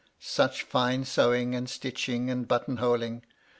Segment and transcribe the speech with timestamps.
[0.17, 3.23] Such fine sewing, and stitching, and button holing!